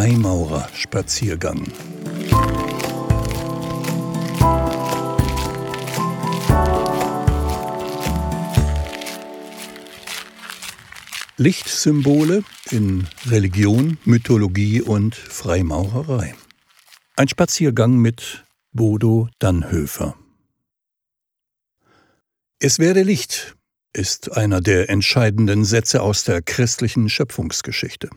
Freimaurerspaziergang. 0.00 1.70
Lichtsymbole 11.36 12.44
in 12.70 13.06
Religion, 13.26 13.98
Mythologie 14.06 14.80
und 14.80 15.14
Freimaurerei. 15.14 16.34
Ein 17.16 17.28
Spaziergang 17.28 17.98
mit 17.98 18.46
Bodo 18.72 19.28
Dannhöfer. 19.38 20.16
Es 22.58 22.78
werde 22.78 23.02
Licht 23.02 23.54
ist 23.92 24.34
einer 24.34 24.62
der 24.62 24.88
entscheidenden 24.88 25.66
Sätze 25.66 26.00
aus 26.00 26.24
der 26.24 26.40
christlichen 26.40 27.10
Schöpfungsgeschichte. 27.10 28.08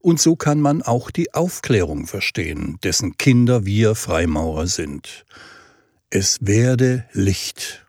Und 0.00 0.18
so 0.18 0.34
kann 0.34 0.60
man 0.60 0.80
auch 0.82 1.10
die 1.10 1.34
Aufklärung 1.34 2.06
verstehen, 2.06 2.78
dessen 2.82 3.18
Kinder 3.18 3.66
wir 3.66 3.94
Freimaurer 3.94 4.66
sind. 4.66 5.26
Es 6.08 6.38
werde 6.40 7.04
Licht. 7.12 7.86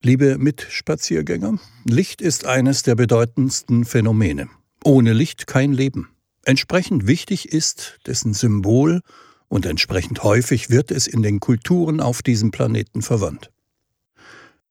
Liebe 0.00 0.38
Mitspaziergänger, 0.38 1.58
Licht 1.84 2.22
ist 2.22 2.46
eines 2.46 2.84
der 2.84 2.94
bedeutendsten 2.94 3.84
Phänomene. 3.84 4.48
Ohne 4.84 5.12
Licht 5.12 5.48
kein 5.48 5.72
Leben. 5.72 6.08
Entsprechend 6.44 7.08
wichtig 7.08 7.48
ist 7.48 7.98
dessen 8.06 8.34
Symbol 8.34 9.00
und 9.48 9.66
entsprechend 9.66 10.22
häufig 10.22 10.70
wird 10.70 10.92
es 10.92 11.08
in 11.08 11.22
den 11.22 11.40
Kulturen 11.40 12.00
auf 12.00 12.22
diesem 12.22 12.52
Planeten 12.52 13.02
verwandt. 13.02 13.50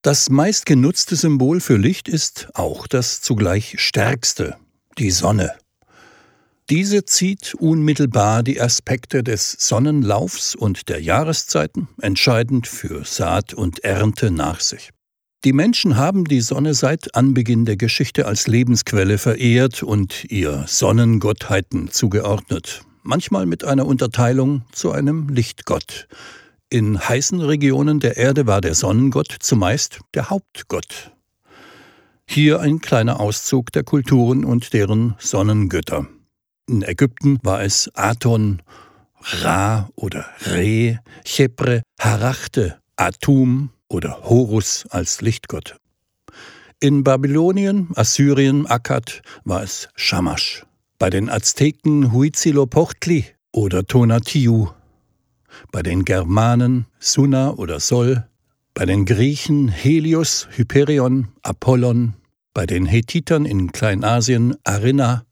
Das 0.02 0.30
meistgenutzte 0.30 1.17
Symbol 1.17 1.59
für 1.59 1.75
Licht 1.75 2.08
ist 2.08 2.47
auch 2.53 2.88
das 2.88 3.19
zugleich 3.19 3.75
stärkste, 3.80 4.56
die 4.98 5.12
Sonne. 5.12 5.52
Diese 6.70 7.06
zieht 7.06 7.56
unmittelbar 7.56 8.44
die 8.44 8.59
Aspekte 8.59 9.23
des 9.23 9.52
Sonnenlaufs 9.52 10.53
und 10.53 10.90
der 10.90 11.02
Jahreszeiten, 11.02 11.88
entscheidend 12.02 12.67
für 12.67 13.06
Saat 13.06 13.53
und 13.53 13.86
Ernte, 13.86 14.31
nach 14.31 14.59
sich. 14.59 14.90
Die 15.45 15.53
Menschen 15.53 15.95
haben 15.95 16.25
die 16.25 16.42
Sonne 16.42 16.73
seit 16.73 17.16
Anbeginn 17.16 17.64
der 17.64 17.78
Geschichte 17.78 18.25
als 18.25 18.48
Lebensquelle 18.48 19.18
verehrt 19.18 19.81
und 19.81 20.25
ihr 20.30 20.66
Sonnengottheiten 20.68 21.90
zugeordnet, 21.90 22.81
manchmal 23.03 23.45
mit 23.45 23.64
einer 23.64 23.86
Unterteilung 23.86 24.64
zu 24.73 24.92
einem 24.92 25.30
Lichtgott. 25.30 26.09
In 26.70 27.00
heißen 27.00 27.40
Regionen 27.40 28.02
der 28.02 28.18
Erde 28.18 28.45
war 28.45 28.59
der 28.59 28.75
Sonnengott 28.75 29.34
zumeist 29.40 30.02
der 30.16 30.30
Hauptgott. 30.30 31.14
Hier 32.30 32.59
ein 32.59 32.80
kleiner 32.81 33.20
Auszug 33.20 33.72
der 33.72 33.83
Kulturen 33.83 34.45
und 34.45 34.73
deren 34.73 35.16
Sonnengötter. 35.20 36.08
In 36.67 36.84
Ägypten 36.84 37.39
war 37.44 37.61
es 37.64 37.89
Aton, 37.95 38.61
Ra 39.42 39.89
oder 39.95 40.25
Re, 40.45 41.00
Chepre, 41.23 41.81
Harachte, 42.00 42.80
Atum, 42.97 43.72
oder 43.89 44.23
Horus 44.23 44.86
als 44.89 45.22
Lichtgott. 45.22 45.78
In 46.80 47.03
Babylonien, 47.03 47.89
Assyrien, 47.95 48.67
Akkad 48.67 49.22
war 49.45 49.64
es 49.64 49.89
Shamash. 49.95 50.66
Bei 51.00 51.09
den 51.09 51.30
Azteken 51.30 52.12
Huitzilopochtli 52.12 53.25
oder 53.52 53.86
Tonatiuh. 53.86 54.69
Bei 55.72 55.81
den 55.81 56.06
Germanen 56.06 56.86
Sunna 57.00 57.52
oder 57.52 57.80
Sol. 57.80 58.28
Bei 58.78 58.86
den 58.86 59.06
Griechen 59.06 59.70
Helios, 59.70 60.47
Hyperion, 60.52 61.30
Apollon. 61.42 62.14
Bei 62.53 62.67
den 62.67 62.86
Hethitern 62.86 63.45
in 63.45 63.72
Kleinasien 63.72 64.56
Arinna. 64.64 65.25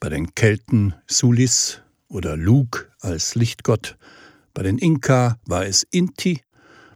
Bei 0.00 0.08
den 0.08 0.34
Kelten 0.34 0.92
Sulis 1.06 1.80
oder 2.08 2.36
Lug 2.36 2.90
als 2.98 3.36
Lichtgott. 3.36 3.96
Bei 4.52 4.64
den 4.64 4.78
Inka 4.78 5.38
war 5.46 5.64
es 5.64 5.86
Inti 5.92 6.40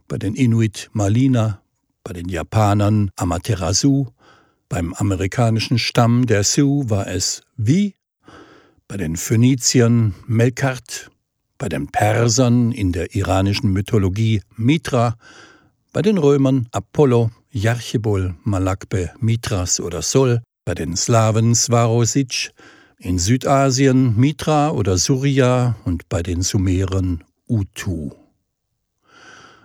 bei 0.09 0.17
den 0.17 0.35
Inuit 0.35 0.89
Malina, 0.91 1.61
bei 2.03 2.11
den 2.11 2.27
Japanern 2.27 3.09
Amaterasu, 3.15 4.07
beim 4.67 4.93
amerikanischen 4.93 5.79
Stamm 5.79 6.25
der 6.25 6.43
Sioux 6.43 6.89
war 6.89 7.07
es 7.07 7.43
Wie, 7.55 7.95
bei 8.89 8.97
den 8.97 9.15
Phöniziern 9.15 10.15
Melkart, 10.25 11.09
bei 11.57 11.69
den 11.69 11.87
Persern 11.87 12.73
in 12.73 12.91
der 12.91 13.15
iranischen 13.15 13.71
Mythologie 13.71 14.41
Mitra, 14.57 15.15
bei 15.93 16.01
den 16.01 16.17
Römern 16.17 16.67
Apollo, 16.71 17.31
Jarchebol, 17.51 18.35
Malakbe, 18.43 19.11
Mitras 19.19 19.79
oder 19.79 20.01
Sol, 20.01 20.41
bei 20.65 20.75
den 20.75 20.95
Slawen 20.95 21.55
Svarosic, 21.55 22.51
in 22.99 23.19
Südasien 23.19 24.15
Mitra 24.17 24.71
oder 24.71 24.97
Surya 24.97 25.75
und 25.85 26.09
bei 26.09 26.23
den 26.23 26.41
Sumerern 26.41 27.23
Utu. 27.47 28.11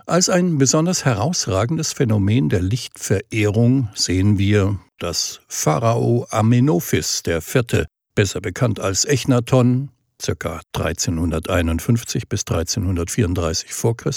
Als 0.07 0.29
ein 0.29 0.59
besonders 0.59 1.05
herausragendes 1.05 1.93
Phänomen 1.93 2.49
der 2.49 2.61
Lichtverehrung 2.61 3.89
sehen 3.95 4.39
wir, 4.39 4.79
dass 4.99 5.41
Pharao 5.49 6.27
Amenophis 6.31 7.23
IV., 7.27 7.87
besser 8.15 8.41
bekannt 8.41 8.81
als 8.81 9.05
Echnaton, 9.05 9.91
ca. 10.23 10.61
1351 10.73 12.29
bis 12.29 12.41
1334 12.43 13.73
v. 13.75 13.95
Chr., 13.95 14.11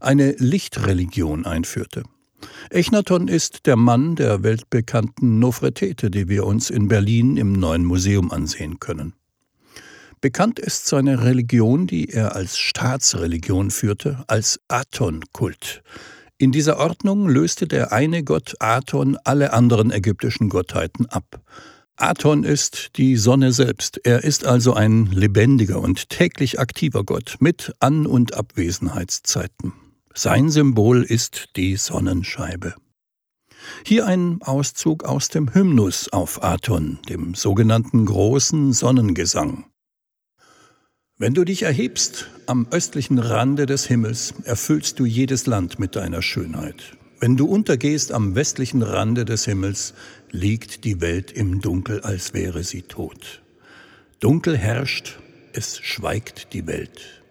eine 0.00 0.32
Lichtreligion 0.32 1.46
einführte. 1.46 2.04
Echnaton 2.70 3.28
ist 3.28 3.66
der 3.66 3.76
Mann 3.76 4.16
der 4.16 4.42
weltbekannten 4.42 5.38
Nofretete, 5.38 6.10
die 6.10 6.28
wir 6.28 6.44
uns 6.44 6.70
in 6.70 6.88
Berlin 6.88 7.36
im 7.36 7.52
neuen 7.52 7.84
Museum 7.84 8.30
ansehen 8.30 8.78
können. 8.80 9.14
Bekannt 10.20 10.58
ist 10.58 10.86
seine 10.86 11.22
Religion, 11.22 11.86
die 11.86 12.08
er 12.08 12.34
als 12.34 12.58
Staatsreligion 12.58 13.70
führte, 13.70 14.24
als 14.26 14.60
Aton-Kult. 14.68 15.82
In 16.38 16.52
dieser 16.52 16.78
Ordnung 16.78 17.28
löste 17.28 17.66
der 17.66 17.92
eine 17.92 18.24
Gott 18.24 18.56
Aton 18.58 19.16
alle 19.24 19.52
anderen 19.52 19.90
ägyptischen 19.90 20.48
Gottheiten 20.48 21.06
ab. 21.06 21.40
Aton 21.98 22.44
ist 22.44 22.90
die 22.96 23.16
Sonne 23.16 23.52
selbst. 23.52 24.00
Er 24.04 24.22
ist 24.22 24.44
also 24.44 24.74
ein 24.74 25.06
lebendiger 25.06 25.80
und 25.80 26.10
täglich 26.10 26.60
aktiver 26.60 27.04
Gott 27.04 27.36
mit 27.40 27.72
An- 27.80 28.06
und 28.06 28.34
Abwesenheitszeiten. 28.34 29.72
Sein 30.14 30.50
Symbol 30.50 31.02
ist 31.02 31.56
die 31.56 31.76
Sonnenscheibe. 31.76 32.74
Hier 33.84 34.06
ein 34.06 34.42
Auszug 34.42 35.04
aus 35.04 35.28
dem 35.28 35.54
Hymnus 35.54 36.10
auf 36.12 36.42
Aton, 36.44 36.98
dem 37.08 37.34
sogenannten 37.34 38.04
großen 38.04 38.74
Sonnengesang. 38.74 39.64
Wenn 41.18 41.32
du 41.32 41.44
dich 41.44 41.62
erhebst 41.62 42.28
am 42.44 42.66
östlichen 42.70 43.18
Rande 43.18 43.64
des 43.64 43.86
Himmels, 43.86 44.34
erfüllst 44.44 45.00
du 45.00 45.06
jedes 45.06 45.46
Land 45.46 45.78
mit 45.78 45.96
deiner 45.96 46.20
Schönheit. 46.20 46.96
Wenn 47.18 47.38
du 47.38 47.46
untergehst 47.46 48.12
am 48.12 48.34
westlichen 48.34 48.82
Rande 48.82 49.24
des 49.24 49.46
Himmels, 49.46 49.94
liegt 50.36 50.84
die 50.84 51.00
Welt 51.00 51.32
im 51.32 51.60
Dunkel, 51.60 52.02
als 52.02 52.34
wäre 52.34 52.62
sie 52.62 52.82
tot. 52.82 53.42
Dunkel 54.20 54.56
herrscht, 54.56 55.18
es 55.52 55.78
schweigt 55.78 56.52
die 56.52 56.66
Welt. 56.66 57.22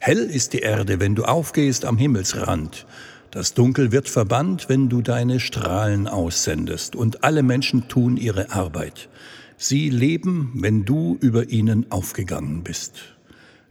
Hell 0.00 0.18
ist 0.18 0.52
die 0.52 0.58
Erde, 0.58 0.98
wenn 0.98 1.14
du 1.14 1.24
aufgehst 1.24 1.84
am 1.84 1.96
Himmelsrand. 1.96 2.86
Das 3.30 3.54
Dunkel 3.54 3.92
wird 3.92 4.08
verbannt, 4.08 4.68
wenn 4.68 4.88
du 4.88 5.00
deine 5.00 5.38
Strahlen 5.38 6.08
aussendest, 6.08 6.96
und 6.96 7.22
alle 7.22 7.44
Menschen 7.44 7.88
tun 7.88 8.16
ihre 8.16 8.50
Arbeit. 8.50 9.08
Sie 9.56 9.88
leben, 9.88 10.50
wenn 10.56 10.84
du 10.84 11.16
über 11.20 11.48
ihnen 11.48 11.90
aufgegangen 11.92 12.64
bist. 12.64 13.14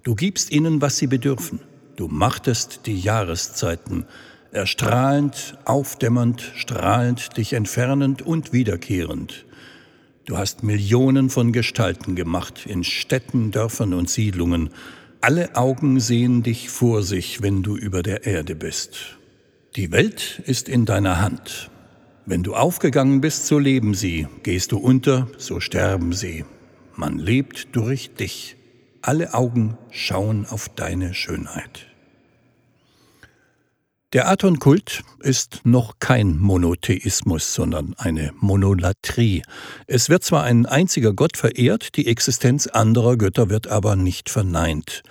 Du 0.03 0.15
gibst 0.15 0.51
ihnen, 0.51 0.81
was 0.81 0.97
sie 0.97 1.07
bedürfen. 1.07 1.59
Du 1.97 2.07
machtest 2.07 2.85
die 2.85 2.97
Jahreszeiten, 2.97 4.05
erstrahlend, 4.51 5.57
aufdämmernd, 5.65 6.51
strahlend, 6.55 7.37
dich 7.37 7.53
entfernend 7.53 8.21
und 8.21 8.53
wiederkehrend. 8.53 9.45
Du 10.25 10.37
hast 10.37 10.63
Millionen 10.63 11.29
von 11.29 11.51
Gestalten 11.51 12.15
gemacht, 12.15 12.65
in 12.65 12.83
Städten, 12.83 13.51
Dörfern 13.51 13.93
und 13.93 14.09
Siedlungen. 14.09 14.69
Alle 15.19 15.55
Augen 15.55 15.99
sehen 15.99 16.43
dich 16.43 16.69
vor 16.69 17.03
sich, 17.03 17.41
wenn 17.41 17.63
du 17.63 17.75
über 17.75 18.03
der 18.03 18.25
Erde 18.25 18.55
bist. 18.55 19.17
Die 19.75 19.91
Welt 19.91 20.41
ist 20.45 20.69
in 20.69 20.85
deiner 20.85 21.21
Hand. 21.21 21.69
Wenn 22.25 22.43
du 22.43 22.55
aufgegangen 22.55 23.19
bist, 23.19 23.47
so 23.47 23.57
leben 23.57 23.93
sie, 23.93 24.27
gehst 24.43 24.71
du 24.71 24.77
unter, 24.77 25.27
so 25.37 25.59
sterben 25.59 26.13
sie. 26.13 26.45
Man 26.95 27.17
lebt 27.17 27.75
durch 27.75 28.13
dich. 28.13 28.57
Alle 29.01 29.33
Augen 29.33 29.77
schauen 29.89 30.45
auf 30.45 30.69
deine 30.69 31.13
Schönheit. 31.13 31.90
Der 34.13 34.27
Aton-Kult 34.27 35.03
ist 35.21 35.61
noch 35.63 35.93
kein 35.99 36.37
Monotheismus, 36.37 37.53
sondern 37.53 37.95
eine 37.97 38.33
Monolatrie. 38.41 39.41
Es 39.87 40.09
wird 40.09 40.25
zwar 40.25 40.43
ein 40.43 40.65
einziger 40.65 41.13
Gott 41.13 41.37
verehrt, 41.37 41.95
die 41.95 42.07
Existenz 42.07 42.67
anderer 42.67 43.15
Götter 43.15 43.49
wird 43.49 43.67
aber 43.67 43.95
nicht 43.95 44.29
verneint, 44.29 45.03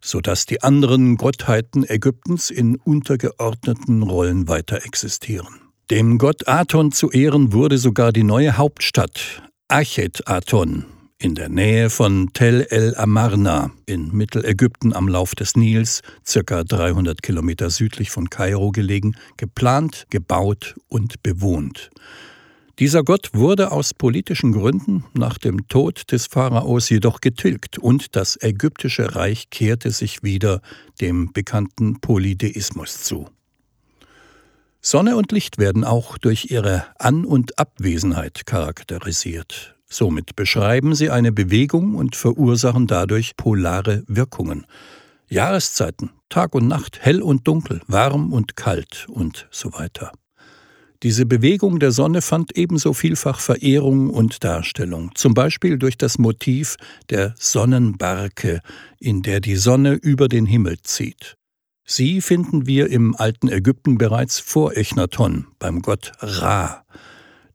so 0.00 0.20
dass 0.20 0.46
die 0.46 0.62
anderen 0.62 1.16
Gottheiten 1.16 1.82
Ägyptens 1.82 2.50
in 2.50 2.76
untergeordneten 2.76 4.04
Rollen 4.04 4.46
weiter 4.46 4.84
existieren. 4.84 5.60
Dem 5.90 6.18
Gott 6.18 6.46
Aton 6.46 6.92
zu 6.92 7.10
Ehren 7.10 7.52
wurde 7.52 7.76
sogar 7.76 8.12
die 8.12 8.22
neue 8.22 8.56
Hauptstadt 8.56 9.42
Achet 9.66 10.28
Aton 10.28 10.84
in 11.24 11.34
der 11.34 11.48
Nähe 11.48 11.88
von 11.88 12.34
Tel 12.34 12.66
el 12.68 12.94
Amarna 12.96 13.70
in 13.86 14.14
Mittelägypten 14.14 14.92
am 14.92 15.08
Lauf 15.08 15.34
des 15.34 15.56
Nils, 15.56 16.02
circa 16.26 16.64
300 16.64 17.22
Kilometer 17.22 17.70
südlich 17.70 18.10
von 18.10 18.28
Kairo 18.28 18.72
gelegen, 18.72 19.16
geplant, 19.38 20.06
gebaut 20.10 20.74
und 20.88 21.22
bewohnt. 21.22 21.90
Dieser 22.78 23.04
Gott 23.04 23.30
wurde 23.32 23.72
aus 23.72 23.94
politischen 23.94 24.52
Gründen 24.52 25.04
nach 25.14 25.38
dem 25.38 25.66
Tod 25.68 26.12
des 26.12 26.26
Pharaos 26.26 26.90
jedoch 26.90 27.22
getilgt 27.22 27.78
und 27.78 28.16
das 28.16 28.36
ägyptische 28.42 29.16
Reich 29.16 29.48
kehrte 29.48 29.92
sich 29.92 30.22
wieder 30.22 30.60
dem 31.00 31.32
bekannten 31.32 32.00
Polytheismus 32.00 33.02
zu. 33.02 33.30
Sonne 34.82 35.16
und 35.16 35.32
Licht 35.32 35.56
werden 35.56 35.84
auch 35.84 36.18
durch 36.18 36.50
ihre 36.50 36.84
An- 36.98 37.24
und 37.24 37.58
Abwesenheit 37.58 38.44
charakterisiert. 38.44 39.73
Somit 39.94 40.34
beschreiben 40.34 40.96
sie 40.96 41.10
eine 41.10 41.30
Bewegung 41.30 41.94
und 41.94 42.16
verursachen 42.16 42.88
dadurch 42.88 43.36
polare 43.36 44.02
Wirkungen. 44.08 44.66
Jahreszeiten, 45.28 46.10
Tag 46.28 46.56
und 46.56 46.66
Nacht, 46.66 46.98
hell 47.00 47.22
und 47.22 47.46
dunkel, 47.46 47.80
warm 47.86 48.32
und 48.32 48.56
kalt 48.56 49.06
und 49.08 49.46
so 49.52 49.72
weiter. 49.72 50.10
Diese 51.04 51.26
Bewegung 51.26 51.78
der 51.78 51.92
Sonne 51.92 52.22
fand 52.22 52.58
ebenso 52.58 52.92
vielfach 52.92 53.38
Verehrung 53.38 54.10
und 54.10 54.42
Darstellung, 54.42 55.12
zum 55.14 55.32
Beispiel 55.32 55.78
durch 55.78 55.96
das 55.96 56.18
Motiv 56.18 56.74
der 57.08 57.36
Sonnenbarke, 57.38 58.62
in 58.98 59.22
der 59.22 59.38
die 59.38 59.54
Sonne 59.54 59.92
über 59.92 60.26
den 60.26 60.46
Himmel 60.46 60.78
zieht. 60.82 61.36
Sie 61.84 62.20
finden 62.20 62.66
wir 62.66 62.90
im 62.90 63.14
alten 63.14 63.46
Ägypten 63.46 63.96
bereits 63.96 64.40
vor 64.40 64.76
Echnaton 64.76 65.46
beim 65.60 65.82
Gott 65.82 66.10
Ra. 66.18 66.84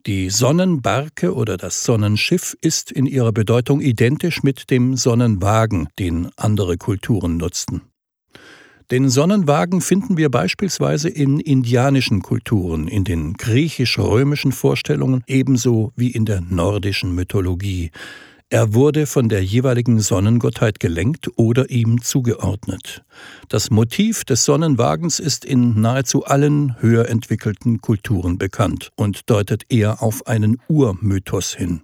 Die 0.06 0.30
Sonnenbarke 0.30 1.36
oder 1.36 1.58
das 1.58 1.84
Sonnenschiff 1.84 2.56
ist 2.62 2.90
in 2.90 3.06
ihrer 3.06 3.34
Bedeutung 3.34 3.82
identisch 3.82 4.44
mit 4.44 4.70
dem 4.72 4.96
Sonnenwagen, 4.96 5.90
den 6.00 6.30
andere 6.38 6.78
Kulturen 6.78 7.36
nutzten. 7.36 7.82
Den 8.92 9.10
Sonnenwagen 9.10 9.82
finden 9.82 10.16
wir 10.16 10.30
beispielsweise 10.30 11.10
in 11.10 11.42
indianischen 11.42 12.22
Kulturen, 12.22 12.88
in 12.88 13.04
den 13.04 13.34
griechisch-römischen 13.34 14.54
Vorstellungen 14.54 15.22
ebenso 15.28 15.92
wie 15.98 16.12
in 16.12 16.24
der 16.24 16.40
nordischen 16.42 17.14
Mythologie. 17.14 17.92
Er 18.52 18.74
wurde 18.74 19.06
von 19.06 19.30
der 19.30 19.44
jeweiligen 19.44 20.00
Sonnengottheit 20.00 20.80
gelenkt 20.80 21.30
oder 21.36 21.70
ihm 21.70 22.02
zugeordnet. 22.02 23.04
Das 23.48 23.70
Motiv 23.70 24.26
des 24.26 24.44
Sonnenwagens 24.44 25.20
ist 25.20 25.46
in 25.46 25.80
nahezu 25.80 26.26
allen 26.26 26.82
höher 26.82 27.08
entwickelten 27.10 27.80
Kulturen 27.80 28.40
bekannt 28.40 28.90
und 28.96 29.30
deutet 29.30 29.66
eher 29.70 30.02
auf 30.02 30.26
einen 30.26 30.58
Urmythos 30.68 31.54
hin. 31.54 31.82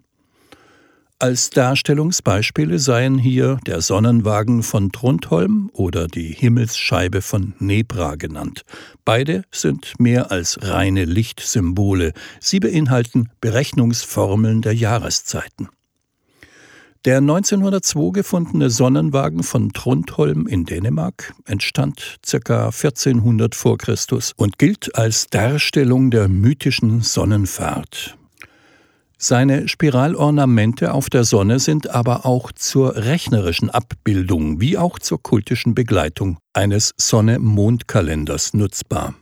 Als 1.19 1.51
Darstellungsbeispiele 1.51 2.79
seien 2.79 3.19
hier 3.19 3.59
der 3.67 3.81
Sonnenwagen 3.81 4.63
von 4.63 4.91
Trundholm 4.91 5.69
oder 5.71 6.07
die 6.07 6.33
Himmelsscheibe 6.33 7.21
von 7.21 7.53
Nebra 7.59 8.15
genannt. 8.15 8.63
Beide 9.05 9.43
sind 9.51 9.93
mehr 9.99 10.31
als 10.31 10.57
reine 10.63 11.05
Lichtsymbole. 11.05 12.11
Sie 12.39 12.59
beinhalten 12.59 13.29
Berechnungsformeln 13.39 14.63
der 14.63 14.73
Jahreszeiten. 14.73 15.69
Der 17.05 17.17
1902 17.19 18.13
gefundene 18.13 18.71
Sonnenwagen 18.71 19.43
von 19.43 19.71
Trundholm 19.73 20.47
in 20.47 20.65
Dänemark 20.65 21.35
entstand 21.45 22.17
ca. 22.25 22.65
1400 22.69 23.53
v. 23.53 23.77
Chr. 23.77 23.95
und 24.37 24.57
gilt 24.57 24.95
als 24.95 25.27
Darstellung 25.27 26.09
der 26.09 26.27
mythischen 26.27 27.01
Sonnenfahrt. 27.01 28.17
Seine 29.19 29.67
Spiralornamente 29.67 30.93
auf 30.95 31.11
der 31.11 31.25
Sonne 31.25 31.59
sind 31.59 31.91
aber 31.91 32.25
auch 32.25 32.51
zur 32.51 32.95
rechnerischen 32.95 33.69
Abbildung 33.69 34.59
wie 34.59 34.79
auch 34.79 34.97
zur 34.97 35.21
kultischen 35.21 35.75
Begleitung 35.75 36.39
eines 36.53 36.95
Sonne-Mond-Kalenders 36.97 38.55
nutzbar. 38.55 39.13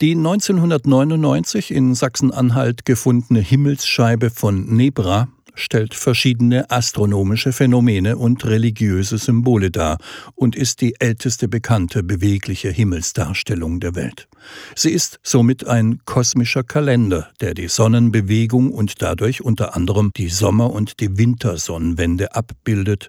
Die 0.00 0.16
1999 0.16 1.70
in 1.70 1.94
Sachsen-Anhalt 1.94 2.84
gefundene 2.84 3.38
Himmelsscheibe 3.38 4.30
von 4.30 4.66
Nebra 4.66 5.28
stellt 5.58 5.94
verschiedene 5.94 6.70
astronomische 6.70 7.52
Phänomene 7.52 8.16
und 8.16 8.44
religiöse 8.44 9.18
Symbole 9.18 9.70
dar 9.70 9.98
und 10.34 10.56
ist 10.56 10.80
die 10.80 10.94
älteste 11.00 11.48
bekannte 11.48 12.02
bewegliche 12.02 12.70
Himmelsdarstellung 12.70 13.80
der 13.80 13.94
Welt. 13.94 14.28
Sie 14.74 14.90
ist 14.90 15.20
somit 15.22 15.66
ein 15.66 16.00
kosmischer 16.04 16.62
Kalender, 16.62 17.28
der 17.40 17.54
die 17.54 17.68
Sonnenbewegung 17.68 18.72
und 18.72 19.02
dadurch 19.02 19.42
unter 19.42 19.76
anderem 19.76 20.12
die 20.16 20.28
Sommer- 20.28 20.72
und 20.72 21.00
die 21.00 21.18
Wintersonnenwende 21.18 22.34
abbildet 22.34 23.08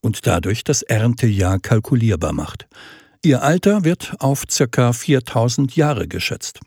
und 0.00 0.26
dadurch 0.26 0.64
das 0.64 0.82
Erntejahr 0.82 1.58
kalkulierbar 1.58 2.32
macht. 2.32 2.66
Ihr 3.22 3.42
Alter 3.42 3.84
wird 3.84 4.14
auf 4.18 4.44
ca. 4.46 4.92
4000 4.92 5.76
Jahre 5.76 6.08
geschätzt. 6.08 6.60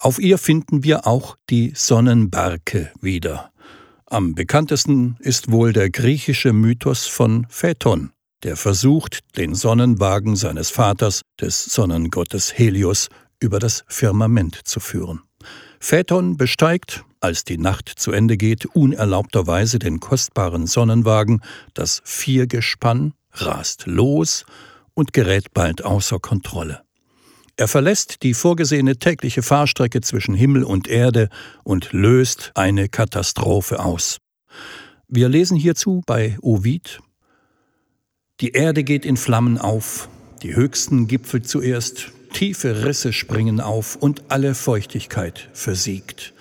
Auf 0.00 0.18
ihr 0.18 0.38
finden 0.38 0.84
wir 0.84 1.06
auch 1.06 1.36
die 1.50 1.72
Sonnenbarke 1.74 2.90
wieder. 3.00 3.52
Am 4.10 4.34
bekanntesten 4.34 5.18
ist 5.20 5.52
wohl 5.52 5.74
der 5.74 5.90
griechische 5.90 6.54
Mythos 6.54 7.06
von 7.06 7.46
Phaeton, 7.50 8.10
der 8.42 8.56
versucht, 8.56 9.18
den 9.36 9.54
Sonnenwagen 9.54 10.34
seines 10.34 10.70
Vaters, 10.70 11.20
des 11.38 11.66
Sonnengottes 11.66 12.56
Helios, 12.56 13.10
über 13.38 13.58
das 13.58 13.84
Firmament 13.86 14.60
zu 14.64 14.80
führen. 14.80 15.20
Phaeton 15.78 16.38
besteigt, 16.38 17.04
als 17.20 17.44
die 17.44 17.58
Nacht 17.58 17.92
zu 17.96 18.10
Ende 18.10 18.38
geht, 18.38 18.64
unerlaubterweise 18.64 19.78
den 19.78 20.00
kostbaren 20.00 20.66
Sonnenwagen, 20.66 21.42
das 21.74 22.00
Viergespann 22.02 23.12
rast 23.32 23.84
los 23.84 24.46
und 24.94 25.12
gerät 25.12 25.52
bald 25.52 25.84
außer 25.84 26.18
Kontrolle. 26.18 26.80
Er 27.58 27.66
verlässt 27.66 28.22
die 28.22 28.34
vorgesehene 28.34 28.98
tägliche 28.98 29.42
Fahrstrecke 29.42 30.00
zwischen 30.00 30.32
Himmel 30.32 30.62
und 30.62 30.86
Erde 30.86 31.28
und 31.64 31.92
löst 31.92 32.52
eine 32.54 32.88
Katastrophe 32.88 33.80
aus. 33.80 34.18
Wir 35.08 35.28
lesen 35.28 35.56
hierzu 35.56 36.02
bei 36.06 36.38
Ovid 36.40 37.00
Die 38.40 38.52
Erde 38.52 38.84
geht 38.84 39.04
in 39.04 39.16
Flammen 39.16 39.58
auf, 39.58 40.08
die 40.44 40.54
höchsten 40.54 41.08
Gipfel 41.08 41.42
zuerst, 41.42 42.12
tiefe 42.32 42.84
Risse 42.84 43.12
springen 43.12 43.60
auf 43.60 43.96
und 43.96 44.30
alle 44.30 44.54
Feuchtigkeit 44.54 45.48
versiegt. 45.52 46.34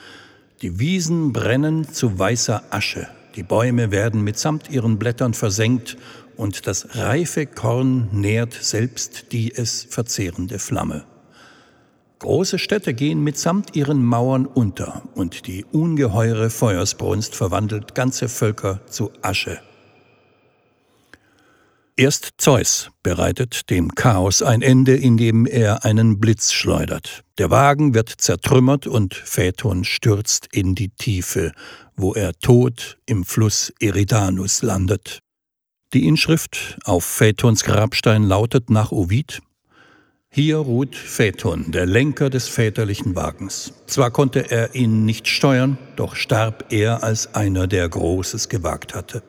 Die 0.61 0.77
Wiesen 0.77 1.33
brennen 1.33 1.91
zu 1.91 2.19
weißer 2.19 2.61
Asche, 2.69 3.07
die 3.35 3.43
Bäume 3.43 3.89
werden 3.89 4.23
mitsamt 4.23 4.69
ihren 4.69 4.99
Blättern 4.99 5.33
versenkt 5.33 5.97
und 6.37 6.67
das 6.67 6.95
reife 6.95 7.45
Korn 7.45 8.09
nährt 8.11 8.53
selbst 8.53 9.31
die 9.31 9.53
es 9.53 9.87
verzehrende 9.89 10.59
Flamme. 10.59 11.05
Große 12.19 12.57
Städte 12.57 12.93
gehen 12.93 13.23
mitsamt 13.23 13.75
ihren 13.75 14.03
Mauern 14.03 14.45
unter, 14.47 15.03
und 15.13 15.45
die 15.45 15.65
ungeheure 15.65 16.49
Feuersbrunst 16.49 17.35
verwandelt 17.35 17.93
ganze 17.93 18.27
Völker 18.27 18.81
zu 18.87 19.11
Asche. 19.21 19.59
Erst 21.99 22.33
Zeus 22.37 22.91
bereitet 23.01 23.71
dem 23.71 23.95
Chaos 23.95 24.43
ein 24.43 24.61
Ende, 24.61 24.95
indem 24.95 25.47
er 25.47 25.83
einen 25.83 26.19
Blitz 26.19 26.53
schleudert. 26.53 27.23
Der 27.39 27.49
Wagen 27.49 27.95
wird 27.95 28.09
zertrümmert 28.09 28.85
und 28.85 29.15
Phaeton 29.15 29.83
stürzt 29.83 30.47
in 30.51 30.75
die 30.75 30.89
Tiefe, 30.89 31.53
wo 31.95 32.13
er 32.13 32.33
tot 32.33 32.99
im 33.07 33.25
Fluss 33.25 33.73
Eridanus 33.79 34.61
landet. 34.61 35.23
Die 35.93 36.05
Inschrift 36.05 36.77
auf 36.83 37.05
Phaetons 37.05 37.63
Grabstein 37.63 38.23
lautet 38.23 38.69
nach 38.69 38.91
Ovid 38.91 39.41
hier 40.29 40.57
ruht 40.57 40.95
Phaeton, 40.95 41.71
der 41.71 41.87
Lenker 41.87 42.29
des 42.29 42.47
väterlichen 42.47 43.15
Wagens. 43.15 43.73
Zwar 43.87 44.11
konnte 44.11 44.51
er 44.51 44.75
ihn 44.75 45.03
nicht 45.03 45.27
steuern, 45.27 45.79
doch 45.95 46.15
starb 46.15 46.71
er 46.71 47.03
als 47.03 47.33
einer, 47.33 47.65
der 47.65 47.89
Großes 47.89 48.47
gewagt 48.47 48.93
hatte. 48.93 49.23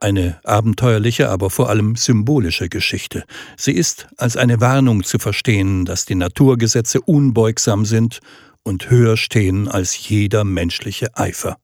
Eine 0.00 0.40
abenteuerliche, 0.44 1.28
aber 1.28 1.50
vor 1.50 1.68
allem 1.68 1.96
symbolische 1.96 2.70
Geschichte. 2.70 3.24
Sie 3.58 3.72
ist 3.72 4.08
als 4.16 4.38
eine 4.38 4.60
Warnung 4.62 5.04
zu 5.04 5.18
verstehen, 5.18 5.84
dass 5.84 6.06
die 6.06 6.14
Naturgesetze 6.14 7.00
unbeugsam 7.02 7.84
sind 7.84 8.20
und 8.62 8.88
höher 8.88 9.18
stehen 9.18 9.68
als 9.68 10.08
jeder 10.08 10.44
menschliche 10.44 11.16
Eifer. 11.18 11.58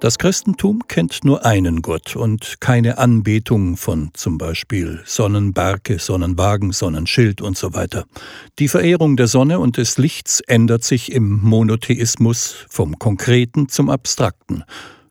Das 0.00 0.16
Christentum 0.16 0.86
kennt 0.86 1.24
nur 1.24 1.44
einen 1.44 1.82
Gott 1.82 2.14
und 2.14 2.60
keine 2.60 2.98
Anbetung 2.98 3.76
von 3.76 4.10
zum 4.14 4.38
Beispiel 4.38 5.00
Sonnenbarke, 5.04 5.98
Sonnenwagen, 5.98 6.70
Sonnenschild 6.70 7.40
und 7.40 7.58
so 7.58 7.74
weiter. 7.74 8.04
Die 8.60 8.68
Verehrung 8.68 9.16
der 9.16 9.26
Sonne 9.26 9.58
und 9.58 9.76
des 9.76 9.98
Lichts 9.98 10.38
ändert 10.46 10.84
sich 10.84 11.10
im 11.10 11.40
Monotheismus 11.42 12.54
vom 12.70 13.00
Konkreten 13.00 13.68
zum 13.68 13.90
Abstrakten. 13.90 14.62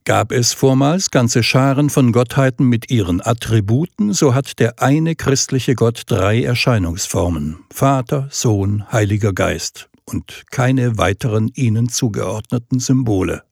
Gab 0.06 0.32
es 0.32 0.54
vormals 0.54 1.12
ganze 1.12 1.44
Scharen 1.44 1.90
von 1.90 2.14
Gottheiten 2.14 2.66
mit 2.66 2.90
ihren 2.90 3.20
Attributen, 3.20 4.14
so 4.14 4.34
hat 4.34 4.58
der 4.58 4.82
eine 4.82 5.16
christliche 5.16 5.76
Gott 5.76 6.04
drei 6.08 6.44
Erscheinungsformen 6.44 7.58
Vater, 7.74 8.30
Sohn, 8.32 8.90
Heiliger 8.90 9.34
Geist 9.34 9.90
und 10.06 10.46
keine 10.50 10.98
weiteren 10.98 11.52
ihnen 11.56 11.90
zugeordneten 11.90 12.80
Symbole. 12.80 13.44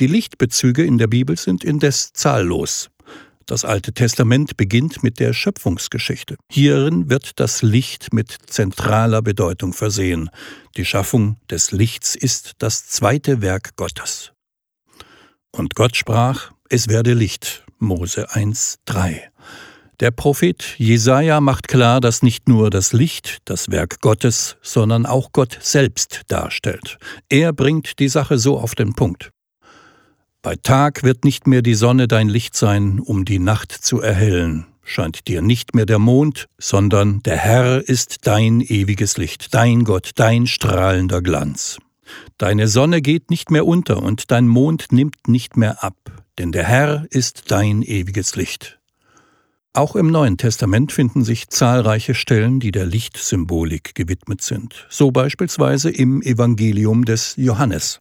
Die 0.00 0.06
Lichtbezüge 0.06 0.82
in 0.82 0.96
der 0.96 1.08
Bibel 1.08 1.36
sind 1.36 1.62
indes 1.62 2.14
zahllos. 2.14 2.88
Das 3.44 3.66
Alte 3.66 3.92
Testament 3.92 4.56
beginnt 4.56 5.02
mit 5.02 5.20
der 5.20 5.34
Schöpfungsgeschichte. 5.34 6.36
Hierin 6.50 7.10
wird 7.10 7.38
das 7.38 7.60
Licht 7.60 8.14
mit 8.14 8.34
zentraler 8.46 9.20
Bedeutung 9.20 9.74
versehen. 9.74 10.30
Die 10.78 10.86
Schaffung 10.86 11.36
des 11.50 11.70
Lichts 11.70 12.14
ist 12.14 12.52
das 12.58 12.86
zweite 12.86 13.42
Werk 13.42 13.76
Gottes. 13.76 14.32
Und 15.52 15.74
Gott 15.74 15.96
sprach, 15.96 16.52
es 16.70 16.88
werde 16.88 17.12
Licht. 17.12 17.66
Mose 17.78 18.30
1, 18.30 18.78
3. 18.86 19.30
Der 20.00 20.12
Prophet 20.12 20.76
Jesaja 20.78 21.42
macht 21.42 21.68
klar, 21.68 22.00
dass 22.00 22.22
nicht 22.22 22.48
nur 22.48 22.70
das 22.70 22.94
Licht 22.94 23.38
das 23.44 23.70
Werk 23.70 24.00
Gottes, 24.00 24.56
sondern 24.62 25.04
auch 25.04 25.32
Gott 25.32 25.58
selbst 25.60 26.22
darstellt. 26.28 26.96
Er 27.28 27.52
bringt 27.52 27.98
die 27.98 28.08
Sache 28.08 28.38
so 28.38 28.58
auf 28.58 28.74
den 28.74 28.94
Punkt. 28.94 29.30
Bei 30.42 30.56
Tag 30.56 31.02
wird 31.02 31.24
nicht 31.24 31.46
mehr 31.46 31.60
die 31.60 31.74
Sonne 31.74 32.08
dein 32.08 32.30
Licht 32.30 32.56
sein, 32.56 32.98
um 32.98 33.26
die 33.26 33.38
Nacht 33.38 33.72
zu 33.72 34.00
erhellen, 34.00 34.64
scheint 34.82 35.28
dir 35.28 35.42
nicht 35.42 35.74
mehr 35.74 35.84
der 35.84 35.98
Mond, 35.98 36.46
sondern 36.58 37.22
der 37.24 37.36
Herr 37.36 37.86
ist 37.86 38.26
dein 38.26 38.62
ewiges 38.62 39.18
Licht, 39.18 39.52
dein 39.52 39.84
Gott, 39.84 40.12
dein 40.14 40.46
strahlender 40.46 41.20
Glanz. 41.20 41.78
Deine 42.38 42.68
Sonne 42.68 43.02
geht 43.02 43.28
nicht 43.28 43.50
mehr 43.50 43.66
unter 43.66 44.02
und 44.02 44.30
dein 44.30 44.48
Mond 44.48 44.92
nimmt 44.92 45.28
nicht 45.28 45.58
mehr 45.58 45.84
ab, 45.84 45.96
denn 46.38 46.52
der 46.52 46.64
Herr 46.64 47.04
ist 47.10 47.50
dein 47.50 47.82
ewiges 47.82 48.34
Licht. 48.34 48.80
Auch 49.74 49.94
im 49.94 50.10
Neuen 50.10 50.38
Testament 50.38 50.90
finden 50.90 51.22
sich 51.22 51.50
zahlreiche 51.50 52.14
Stellen, 52.14 52.60
die 52.60 52.72
der 52.72 52.86
Lichtsymbolik 52.86 53.94
gewidmet 53.94 54.40
sind, 54.40 54.86
so 54.88 55.10
beispielsweise 55.10 55.90
im 55.90 56.22
Evangelium 56.22 57.04
des 57.04 57.34
Johannes. 57.36 58.00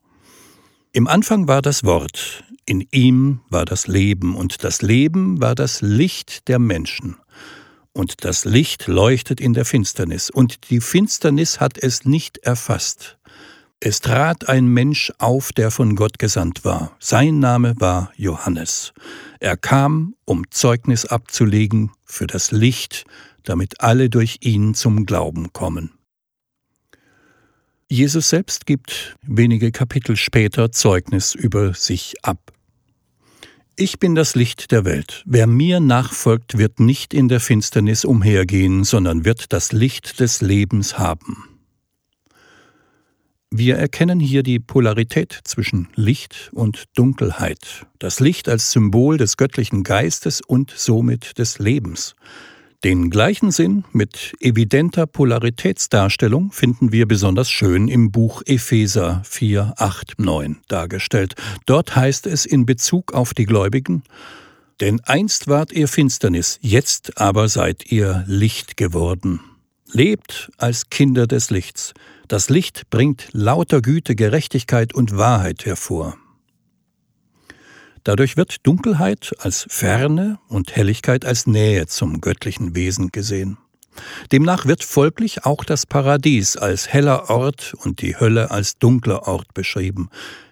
Im 0.92 1.08
Anfang 1.08 1.48
war 1.48 1.62
das 1.62 1.84
Wort, 1.84 2.44
in 2.66 2.84
ihm 2.90 3.42
war 3.50 3.64
das 3.64 3.86
Leben, 3.86 4.36
und 4.36 4.64
das 4.64 4.82
Leben 4.82 5.40
war 5.40 5.54
das 5.54 5.82
Licht 5.82 6.48
der 6.48 6.58
Menschen. 6.58 7.18
Und 7.94 8.26
das 8.26 8.44
Licht 8.44 8.88
leuchtet 8.88 9.40
in 9.40 9.54
der 9.54 9.66
Finsternis, 9.66 10.32
und 10.32 10.72
die 10.72 10.82
Finsternis 10.82 11.60
hat 11.60 11.78
es 11.78 12.06
nicht 12.06 12.40
erfasst. 12.40 13.20
Es 13.80 14.02
trat 14.02 14.50
ein 14.50 14.66
Mensch 14.66 15.14
auf, 15.20 15.54
der 15.54 15.70
von 15.70 15.96
Gott 15.96 16.18
gesandt 16.18 16.66
war. 16.66 16.96
Sein 17.00 17.38
Name 17.38 17.76
war 17.78 18.12
Johannes. 18.16 18.92
Er 19.40 19.58
kam, 19.58 20.16
um 20.26 20.50
Zeugnis 20.50 21.06
abzulegen 21.06 21.92
für 22.04 22.26
das 22.26 22.52
Licht, 22.52 23.06
damit 23.44 23.82
alle 23.82 24.10
durch 24.10 24.38
ihn 24.42 24.74
zum 24.74 25.06
Glauben 25.06 25.54
kommen. 25.54 25.99
Jesus 27.92 28.30
selbst 28.30 28.68
gibt 28.68 29.18
wenige 29.24 29.72
Kapitel 29.72 30.16
später 30.16 30.72
Zeugnis 30.72 31.34
über 31.34 31.74
sich 31.74 32.14
ab. 32.22 32.54
Ich 33.76 33.98
bin 33.98 34.14
das 34.14 34.36
Licht 34.36 34.72
der 34.72 34.86
Welt. 34.86 35.24
Wer 35.26 35.48
mir 35.48 35.80
nachfolgt, 35.80 36.60
wird 36.60 36.80
nicht 36.80 37.16
in 37.16 37.30
der 37.30 37.40
Finsternis 37.40 38.06
umhergehen, 38.06 38.84
sondern 38.84 39.26
wird 39.26 39.54
das 39.54 39.72
Licht 39.72 40.20
des 40.20 40.42
Lebens 40.42 41.00
haben. 41.00 41.46
Wir 43.50 43.78
erkennen 43.78 44.20
hier 44.20 44.44
die 44.44 44.60
Polarität 44.60 45.40
zwischen 45.44 45.88
Licht 45.96 46.52
und 46.54 46.84
Dunkelheit, 46.96 47.88
das 47.98 48.20
Licht 48.20 48.50
als 48.50 48.72
Symbol 48.72 49.18
des 49.18 49.36
göttlichen 49.36 49.82
Geistes 49.82 50.42
und 50.42 50.72
somit 50.76 51.40
des 51.40 51.58
Lebens. 51.58 52.16
Den 52.86 53.10
gleichen 53.10 53.52
Sinn 53.52 53.84
mit 53.92 54.38
evidenter 54.40 55.06
Polaritätsdarstellung 55.06 56.54
finden 56.54 56.94
wir 56.94 57.10
besonders 57.10 57.50
schön 57.50 57.90
im 57.90 58.10
Buch 58.10 58.42
Epheser 58.46 59.22
4, 59.26 59.74
8, 59.76 60.14
9 60.18 60.60
dargestellt. 60.70 61.36
Dort 61.66 61.98
heißt 61.98 62.26
es 62.26 62.46
in 62.46 62.66
Bezug 62.66 63.14
auf 63.14 63.34
die 63.34 63.46
Gläubigen, 63.46 64.04
denn 64.80 65.02
einst 65.02 65.50
wart 65.50 65.74
ihr 65.74 65.90
Finsternis, 65.90 66.58
jetzt 66.62 67.20
aber 67.20 67.50
seid 67.50 67.92
ihr 67.92 68.24
Licht 68.28 68.78
geworden. 68.78 69.42
Lebt 69.92 70.50
als 70.56 70.90
Kinder 70.90 71.28
des 71.28 71.50
Lichts. 71.50 71.94
Das 72.30 72.50
Licht 72.50 72.90
bringt 72.90 73.28
lauter 73.34 73.82
Güte, 73.82 74.16
Gerechtigkeit 74.16 74.94
und 74.94 75.18
Wahrheit 75.18 75.66
hervor. 75.66 76.16
Dadurch 78.04 78.38
wird 78.38 78.66
Dunkelheit 78.66 79.34
als 79.40 79.66
Ferne 79.70 80.40
und 80.48 80.76
Helligkeit 80.76 81.26
als 81.26 81.48
Nähe 81.48 81.88
zum 81.88 82.22
göttlichen 82.22 82.76
Wesen 82.76 83.12
gesehen. 83.12 83.58
Demnach 84.32 84.66
wird 84.66 84.84
folglich 84.84 85.46
auch 85.46 85.64
das 85.64 85.86
Paradies 85.86 86.56
als 86.56 86.88
heller 86.88 87.30
Ort 87.30 87.74
und 87.84 88.02
die 88.02 88.20
Hölle 88.20 88.52
als 88.52 88.78
dunkler 88.78 89.28
Ort 89.28 89.54
beschrieben. 89.54 90.10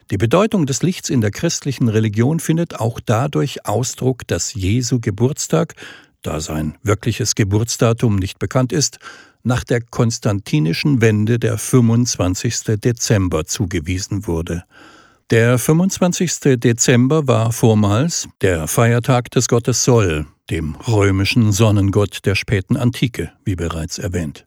Die 0.10 0.18
Bedeutung 0.18 0.66
des 0.66 0.84
Lichts 0.84 1.10
in 1.10 1.22
der 1.22 1.32
christlichen 1.32 1.90
Religion 1.90 2.40
findet 2.40 2.80
auch 2.80 3.00
dadurch 3.06 3.66
Ausdruck, 3.66 4.26
dass 4.28 4.54
Jesu 4.54 5.00
Geburtstag, 5.00 5.76
da 6.22 6.40
sein 6.40 6.78
wirkliches 6.82 7.36
Geburtsdatum 7.36 8.16
nicht 8.16 8.40
bekannt 8.40 8.72
ist, 8.72 9.00
nach 9.44 9.64
der 9.64 9.82
konstantinischen 9.82 11.02
Wende 11.02 11.40
der 11.40 11.58
25. 11.58 12.80
Dezember 12.80 13.46
zugewiesen 13.46 14.28
wurde. 14.28 14.64
Der 15.30 15.60
25. 15.60 16.58
Dezember 16.58 17.28
war 17.28 17.52
vormals 17.52 18.30
der 18.40 18.66
Feiertag 18.66 19.30
des 19.32 19.50
Gottes 19.50 19.84
Sol, 19.84 20.26
dem 20.50 20.76
römischen 20.88 21.52
Sonnengott 21.52 22.20
der 22.24 22.36
späten 22.36 22.78
Antike, 22.78 23.34
wie 23.44 23.58
bereits 23.58 23.98
erwähnt. 23.98 24.46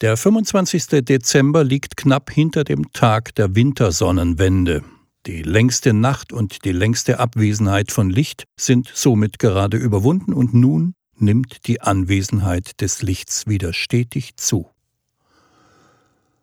Der 0.00 0.16
25. 0.16 1.04
Dezember 1.04 1.62
liegt 1.62 1.96
knapp 1.96 2.32
hinter 2.32 2.64
dem 2.64 2.92
Tag 2.92 3.32
der 3.36 3.54
Wintersonnenwende. 3.54 4.82
Die 5.26 5.42
längste 5.42 5.92
Nacht 5.92 6.32
und 6.32 6.64
die 6.64 6.72
längste 6.72 7.20
Abwesenheit 7.20 7.92
von 7.92 8.10
Licht 8.10 8.42
sind 8.58 8.90
somit 8.92 9.38
gerade 9.38 9.76
überwunden 9.76 10.32
und 10.32 10.52
nun 10.52 10.94
nimmt 11.16 11.68
die 11.68 11.80
Anwesenheit 11.80 12.80
des 12.80 13.02
Lichts 13.02 13.46
wieder 13.46 13.72
stetig 13.72 14.36
zu. 14.36 14.68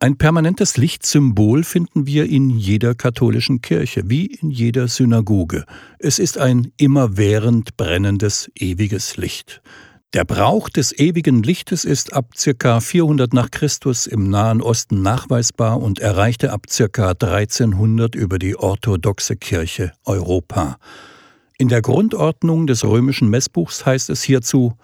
Ein 0.06 0.20
permanentes 0.20 0.78
Lichtsymbol 0.78 1.64
finden 1.64 2.06
wir 2.06 2.30
in 2.30 2.52
jeder 2.52 2.94
katholischen 2.94 3.62
Kirche, 3.62 4.04
wie 4.06 4.28
in 4.28 4.52
jeder 4.52 4.88
Synagoge. 4.88 5.66
Es 5.98 6.20
ist 6.20 6.38
ein 6.38 6.72
immerwährend 6.78 7.76
brennendes, 7.76 8.52
ewiges 8.54 9.18
Licht. 9.18 9.64
Der 10.14 10.24
Brauch 10.24 10.70
des 10.70 10.96
ewigen 10.96 11.42
Lichtes 11.42 11.86
ist 11.86 12.14
ab 12.14 12.34
ca. 12.38 12.82
400 12.82 13.34
nach 13.34 13.50
Christus 13.50 14.06
im 14.06 14.30
Nahen 14.30 14.62
Osten 14.62 15.02
nachweisbar 15.02 15.82
und 15.82 15.98
erreichte 15.98 16.52
ab 16.52 16.68
ca. 16.70 17.10
1300 17.10 18.14
über 18.14 18.38
die 18.38 18.56
orthodoxe 18.56 19.38
Kirche 19.38 19.92
Europa. 20.04 20.78
In 21.58 21.68
der 21.68 21.82
Grundordnung 21.82 22.68
des 22.68 22.84
römischen 22.84 23.30
Messbuchs 23.30 23.88
heißt 23.88 24.12
es 24.12 24.22
hierzu 24.22 24.78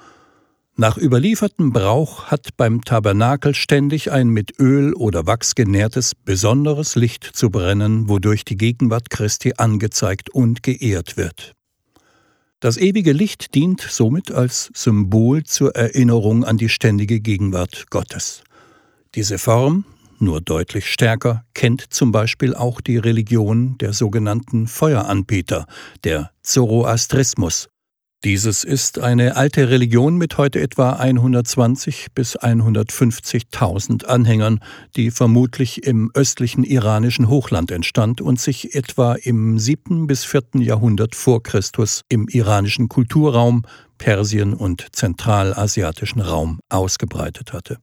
Nach 0.81 0.97
überliefertem 0.97 1.73
Brauch 1.73 2.23
hat 2.31 2.57
beim 2.57 2.83
Tabernakel 2.83 3.53
ständig 3.53 4.11
ein 4.11 4.29
mit 4.29 4.59
Öl 4.59 4.95
oder 4.95 5.27
Wachs 5.27 5.53
genährtes 5.53 6.15
besonderes 6.15 6.95
Licht 6.95 7.23
zu 7.23 7.51
brennen, 7.51 8.09
wodurch 8.09 8.45
die 8.45 8.57
Gegenwart 8.57 9.11
Christi 9.11 9.53
angezeigt 9.57 10.31
und 10.31 10.63
geehrt 10.63 11.17
wird. 11.17 11.53
Das 12.61 12.77
ewige 12.77 13.13
Licht 13.13 13.53
dient 13.53 13.81
somit 13.81 14.31
als 14.31 14.71
Symbol 14.73 15.43
zur 15.43 15.75
Erinnerung 15.75 16.43
an 16.45 16.57
die 16.57 16.69
ständige 16.69 17.19
Gegenwart 17.19 17.91
Gottes. 17.91 18.41
Diese 19.13 19.37
Form 19.37 19.85
nur 20.17 20.41
deutlich 20.41 20.91
stärker, 20.91 21.45
kennt 21.53 21.93
zum 21.93 22.11
Beispiel 22.11 22.55
auch 22.55 22.81
die 22.81 22.97
Religion 22.97 23.77
der 23.77 23.93
sogenannten 23.93 24.65
Feueranbeter, 24.65 25.67
der 26.03 26.31
Zoroastrismus. 26.41 27.69
Dieses 28.23 28.63
ist 28.63 28.99
eine 28.99 29.35
alte 29.35 29.71
Religion 29.71 30.15
mit 30.15 30.37
heute 30.37 30.61
etwa 30.61 30.91
120 30.91 32.09
bis 32.13 32.37
150.000 32.37 34.05
Anhängern, 34.05 34.59
die 34.95 35.09
vermutlich 35.09 35.87
im 35.87 36.11
östlichen 36.13 36.63
iranischen 36.63 37.29
Hochland 37.29 37.71
entstand 37.71 38.21
und 38.21 38.39
sich 38.39 38.75
etwa 38.75 39.13
im 39.15 39.57
7. 39.57 40.05
bis 40.05 40.23
4. 40.23 40.43
Jahrhundert 40.59 41.15
vor 41.15 41.41
Christus 41.41 42.03
im 42.09 42.27
iranischen 42.27 42.89
Kulturraum 42.89 43.63
Persien 43.97 44.53
und 44.53 44.85
zentralasiatischen 44.91 46.21
Raum 46.21 46.59
ausgebreitet 46.69 47.53
hatte. 47.53 47.77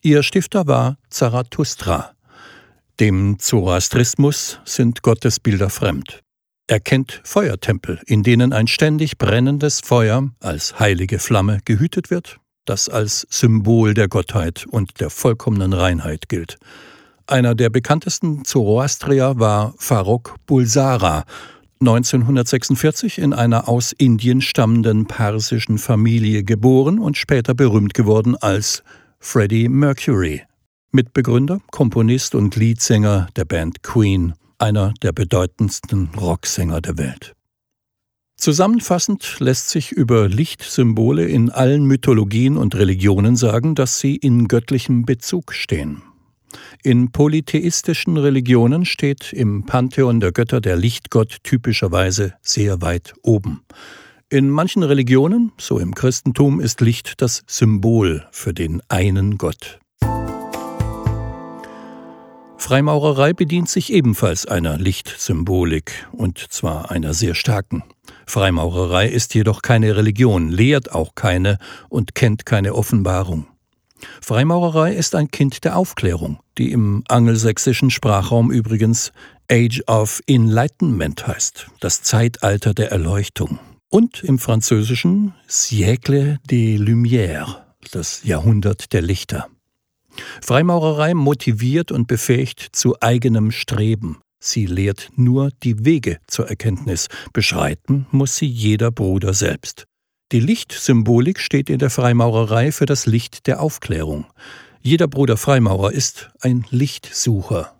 Ihr 0.00 0.22
Stifter 0.22 0.66
war 0.66 0.96
Zarathustra. 1.10 2.12
Dem 2.98 3.38
Zoroastrismus 3.38 4.58
sind 4.64 5.02
Gottesbilder 5.02 5.68
fremd. 5.68 6.22
Er 6.72 6.80
kennt 6.80 7.20
Feuertempel, 7.22 8.00
in 8.06 8.22
denen 8.22 8.54
ein 8.54 8.66
ständig 8.66 9.18
brennendes 9.18 9.82
Feuer 9.84 10.30
als 10.40 10.80
heilige 10.80 11.18
Flamme 11.18 11.58
gehütet 11.66 12.08
wird, 12.10 12.38
das 12.64 12.88
als 12.88 13.26
Symbol 13.28 13.92
der 13.92 14.08
Gottheit 14.08 14.64
und 14.70 14.98
der 14.98 15.10
vollkommenen 15.10 15.74
Reinheit 15.74 16.30
gilt. 16.30 16.56
Einer 17.26 17.54
der 17.54 17.68
bekanntesten 17.68 18.46
Zoroastrier 18.46 19.34
war 19.36 19.74
Farok 19.76 20.36
Bulsara, 20.46 21.24
1946 21.80 23.18
in 23.18 23.34
einer 23.34 23.68
aus 23.68 23.92
Indien 23.92 24.40
stammenden 24.40 25.04
persischen 25.04 25.76
Familie 25.76 26.42
geboren 26.42 26.98
und 26.98 27.18
später 27.18 27.52
berühmt 27.52 27.92
geworden 27.92 28.34
als 28.34 28.82
Freddie 29.20 29.68
Mercury. 29.68 30.40
Mitbegründer, 30.90 31.60
Komponist 31.70 32.34
und 32.34 32.56
Leadsänger 32.56 33.28
der 33.36 33.44
Band 33.44 33.82
Queen. 33.82 34.32
Einer 34.62 34.94
der 35.02 35.12
bedeutendsten 35.12 36.10
Rocksänger 36.16 36.80
der 36.80 36.96
Welt. 36.96 37.34
Zusammenfassend 38.36 39.36
lässt 39.40 39.70
sich 39.70 39.90
über 39.90 40.28
Lichtsymbole 40.28 41.26
in 41.26 41.50
allen 41.50 41.84
Mythologien 41.84 42.56
und 42.56 42.76
Religionen 42.76 43.34
sagen, 43.34 43.74
dass 43.74 43.98
sie 43.98 44.14
in 44.16 44.46
göttlichem 44.46 45.04
Bezug 45.04 45.52
stehen. 45.52 46.02
In 46.84 47.10
polytheistischen 47.10 48.16
Religionen 48.16 48.84
steht 48.84 49.32
im 49.32 49.64
Pantheon 49.66 50.20
der 50.20 50.30
Götter 50.30 50.60
der 50.60 50.76
Lichtgott 50.76 51.38
typischerweise 51.42 52.34
sehr 52.40 52.80
weit 52.82 53.14
oben. 53.22 53.62
In 54.28 54.48
manchen 54.48 54.84
Religionen, 54.84 55.52
so 55.58 55.78
im 55.78 55.94
Christentum, 55.94 56.60
ist 56.60 56.80
Licht 56.80 57.20
das 57.20 57.42
Symbol 57.46 58.26
für 58.30 58.54
den 58.54 58.80
einen 58.88 59.38
Gott. 59.38 59.80
Freimaurerei 62.62 63.32
bedient 63.32 63.68
sich 63.68 63.92
ebenfalls 63.92 64.46
einer 64.46 64.78
Lichtsymbolik, 64.78 66.06
und 66.12 66.38
zwar 66.38 66.92
einer 66.92 67.12
sehr 67.12 67.34
starken. 67.34 67.82
Freimaurerei 68.24 69.08
ist 69.08 69.34
jedoch 69.34 69.62
keine 69.62 69.96
Religion, 69.96 70.48
lehrt 70.48 70.92
auch 70.92 71.16
keine 71.16 71.58
und 71.88 72.14
kennt 72.14 72.46
keine 72.46 72.76
Offenbarung. 72.76 73.48
Freimaurerei 74.20 74.94
ist 74.94 75.16
ein 75.16 75.28
Kind 75.32 75.64
der 75.64 75.76
Aufklärung, 75.76 76.38
die 76.56 76.70
im 76.70 77.02
angelsächsischen 77.08 77.90
Sprachraum 77.90 78.52
übrigens 78.52 79.10
Age 79.50 79.82
of 79.88 80.20
Enlightenment 80.28 81.26
heißt, 81.26 81.66
das 81.80 82.02
Zeitalter 82.02 82.74
der 82.74 82.92
Erleuchtung 82.92 83.58
und 83.90 84.22
im 84.22 84.38
Französischen 84.38 85.34
Siècle 85.48 86.38
des 86.48 86.78
Lumières, 86.78 87.56
das 87.90 88.22
Jahrhundert 88.22 88.92
der 88.92 89.02
Lichter. 89.02 89.48
Freimaurerei 90.40 91.14
motiviert 91.14 91.92
und 91.92 92.06
befähigt 92.06 92.68
zu 92.72 92.96
eigenem 93.00 93.50
Streben. 93.50 94.18
Sie 94.40 94.66
lehrt 94.66 95.10
nur 95.16 95.50
die 95.62 95.84
Wege 95.84 96.18
zur 96.26 96.48
Erkenntnis, 96.48 97.08
beschreiten 97.32 98.06
muss 98.10 98.36
sie 98.36 98.46
jeder 98.46 98.90
Bruder 98.90 99.34
selbst. 99.34 99.86
Die 100.32 100.40
Lichtsymbolik 100.40 101.38
steht 101.38 101.70
in 101.70 101.78
der 101.78 101.90
Freimaurerei 101.90 102.72
für 102.72 102.86
das 102.86 103.06
Licht 103.06 103.46
der 103.46 103.60
Aufklärung. 103.60 104.26
Jeder 104.80 105.06
Bruder 105.06 105.36
Freimaurer 105.36 105.92
ist 105.92 106.30
ein 106.40 106.64
Lichtsucher. 106.70 107.72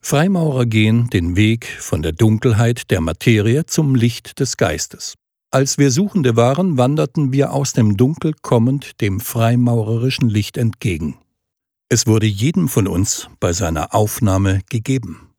Freimaurer 0.00 0.66
gehen 0.66 1.08
den 1.10 1.36
Weg 1.36 1.66
von 1.66 2.02
der 2.02 2.12
Dunkelheit 2.12 2.90
der 2.90 3.00
Materie 3.00 3.64
zum 3.66 3.94
Licht 3.94 4.40
des 4.40 4.56
Geistes. 4.56 5.14
Als 5.50 5.78
wir 5.78 5.90
Suchende 5.90 6.36
waren, 6.36 6.76
wanderten 6.76 7.32
wir 7.32 7.52
aus 7.52 7.72
dem 7.72 7.96
Dunkel 7.96 8.34
kommend 8.42 9.00
dem 9.00 9.20
freimaurerischen 9.20 10.28
Licht 10.28 10.58
entgegen. 10.58 11.16
Es 11.90 12.06
wurde 12.06 12.26
jedem 12.26 12.68
von 12.68 12.86
uns 12.86 13.28
bei 13.40 13.54
seiner 13.54 13.94
Aufnahme 13.94 14.60
gegeben. 14.68 15.30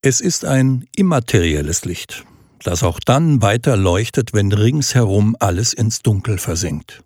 Es 0.00 0.20
ist 0.20 0.44
ein 0.44 0.86
immaterielles 0.94 1.84
Licht, 1.84 2.24
das 2.62 2.84
auch 2.84 3.00
dann 3.00 3.42
weiter 3.42 3.76
leuchtet, 3.76 4.32
wenn 4.32 4.52
ringsherum 4.52 5.34
alles 5.40 5.72
ins 5.72 6.02
Dunkel 6.02 6.38
versinkt. 6.38 7.02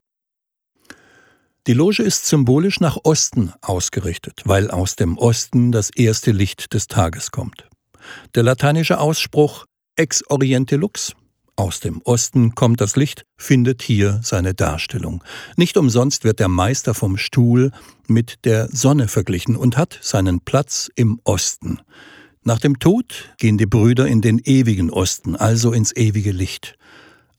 Die 1.66 1.72
Loge 1.72 2.02
ist 2.02 2.26
symbolisch 2.26 2.80
nach 2.80 2.99
Osten 3.02 3.54
ausgerichtet, 3.62 4.42
weil 4.44 4.70
aus 4.70 4.94
dem 4.94 5.16
Osten 5.16 5.72
das 5.72 5.88
erste 5.88 6.32
Licht 6.32 6.75
des 6.75 6.87
Tages 6.87 7.30
kommt. 7.30 7.68
Der 8.34 8.42
lateinische 8.42 9.00
Ausspruch 9.00 9.64
Ex 9.96 10.22
Oriente 10.28 10.76
Lux 10.76 11.14
aus 11.56 11.80
dem 11.80 12.00
Osten 12.02 12.54
kommt 12.54 12.80
das 12.80 12.97
Licht, 12.97 13.25
findet 13.37 13.82
hier 13.82 14.21
seine 14.23 14.54
Darstellung. 14.54 15.23
Nicht 15.56 15.76
umsonst 15.76 16.25
wird 16.25 16.40
der 16.40 16.49
Meister 16.49 16.94
vom 16.94 17.16
Stuhl 17.16 17.71
mit 18.09 18.44
der 18.44 18.68
Sonne 18.68 19.09
verglichen 19.09 19.56
und 19.56 19.76
hat 19.76 19.99
seinen 20.02 20.40
Platz 20.40 20.91
im 20.95 21.21
Osten. 21.25 21.80
Nach 22.43 22.58
dem 22.58 22.78
Tod 22.78 23.34
gehen 23.38 23.58
die 23.58 23.67
Brüder 23.67 24.06
in 24.08 24.21
den 24.21 24.41
ewigen 24.41 24.91
Osten, 24.91 25.36
also 25.36 25.73
ins 25.73 25.95
ewige 25.95 26.32
Licht. 26.32 26.76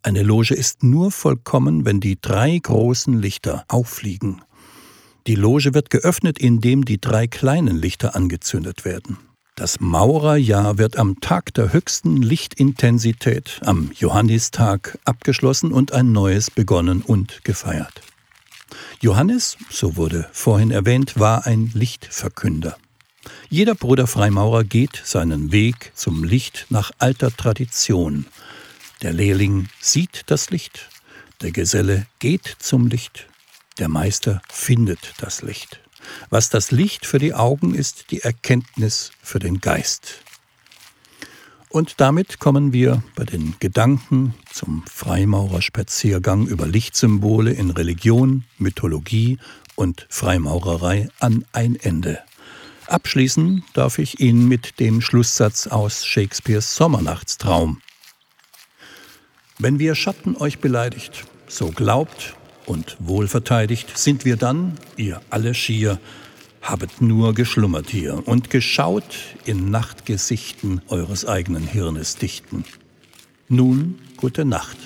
Eine 0.01 0.23
Loge 0.23 0.53
ist 0.53 0.83
nur 0.83 1.11
vollkommen, 1.11 1.85
wenn 1.85 1.99
die 1.99 2.19
drei 2.19 2.57
großen 2.57 3.19
Lichter 3.19 3.65
auffliegen. 3.67 4.41
Die 5.27 5.35
Loge 5.35 5.73
wird 5.73 5.89
geöffnet, 5.89 6.39
indem 6.39 6.85
die 6.85 6.99
drei 6.99 7.27
kleinen 7.27 7.77
Lichter 7.77 8.15
angezündet 8.15 8.85
werden. 8.85 9.17
Das 9.55 9.79
Maurerjahr 9.79 10.79
wird 10.79 10.97
am 10.97 11.21
Tag 11.21 11.53
der 11.53 11.73
höchsten 11.73 12.23
Lichtintensität, 12.23 13.61
am 13.63 13.91
Johannistag, 13.93 14.97
abgeschlossen 15.05 15.71
und 15.71 15.91
ein 15.91 16.11
neues 16.11 16.49
begonnen 16.49 17.03
und 17.03 17.43
gefeiert. 17.43 18.01
Johannes, 18.99 19.57
so 19.69 19.95
wurde 19.95 20.27
vorhin 20.31 20.71
erwähnt, 20.71 21.19
war 21.19 21.45
ein 21.45 21.69
Lichtverkünder. 21.75 22.77
Jeder 23.47 23.75
Bruder 23.75 24.07
Freimaurer 24.07 24.63
geht 24.63 24.99
seinen 25.05 25.51
Weg 25.51 25.91
zum 25.93 26.23
Licht 26.23 26.65
nach 26.69 26.89
alter 26.97 27.29
Tradition. 27.29 28.25
Der 29.03 29.13
Lehrling 29.13 29.69
sieht 29.79 30.23
das 30.27 30.49
Licht, 30.49 30.89
der 31.43 31.51
Geselle 31.51 32.07
geht 32.17 32.55
zum 32.57 32.87
Licht, 32.87 33.27
der 33.77 33.87
Meister 33.87 34.41
findet 34.49 35.13
das 35.19 35.43
Licht. 35.43 35.82
Was 36.29 36.49
das 36.49 36.71
Licht 36.71 37.05
für 37.05 37.19
die 37.19 37.33
Augen 37.33 37.75
ist, 37.75 38.11
die 38.11 38.21
Erkenntnis 38.21 39.11
für 39.21 39.39
den 39.39 39.61
Geist. 39.61 40.21
Und 41.69 41.99
damit 41.99 42.39
kommen 42.39 42.71
wir 42.71 43.01
bei 43.15 43.23
den 43.23 43.55
Gedanken 43.59 44.35
zum 44.51 44.85
Freimaurerspaziergang 44.85 46.45
über 46.45 46.67
Lichtsymbole 46.67 47.51
in 47.51 47.71
Religion, 47.71 48.43
Mythologie 48.59 49.39
und 49.75 50.05
Freimaurerei 50.09 51.09
an 51.19 51.45
ein 51.51 51.75
Ende. 51.75 52.19
Abschließen 52.85 53.63
darf 53.73 53.97
ich 53.97 54.19
ihn 54.19 54.47
mit 54.47 54.79
dem 54.79 55.01
Schlusssatz 55.01 55.65
aus 55.65 56.05
Shakespeares 56.05 56.75
Sommernachtstraum. 56.75 57.81
Wenn 59.57 59.79
wir 59.79 59.95
Schatten 59.95 60.35
euch 60.35 60.59
beleidigt, 60.59 61.25
so 61.47 61.71
glaubt, 61.71 62.35
und 62.65 62.97
wohlverteidigt 62.99 63.97
sind 63.97 64.25
wir 64.25 64.35
dann, 64.35 64.77
ihr 64.97 65.21
alle 65.29 65.53
schier, 65.53 65.99
habet 66.61 67.01
nur 67.01 67.33
geschlummert 67.33 67.89
hier 67.89 68.25
und 68.27 68.49
geschaut 68.49 69.17
in 69.45 69.69
Nachtgesichten 69.69 70.81
eures 70.87 71.25
eigenen 71.25 71.67
Hirnes 71.67 72.15
dichten. 72.15 72.63
Nun 73.49 73.99
gute 74.17 74.45
Nacht, 74.45 74.77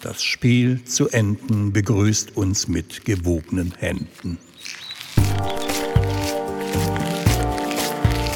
das 0.00 0.22
Spiel 0.22 0.84
zu 0.84 1.08
enden 1.08 1.72
begrüßt 1.72 2.36
uns 2.36 2.68
mit 2.68 3.04
gewogenen 3.04 3.72
Händen. 3.78 4.38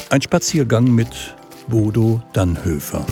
Ein 0.09 0.21
Spaziergang 0.21 0.93
mit 0.93 1.35
Bodo 1.67 2.23
Dannhöfer. 2.33 3.05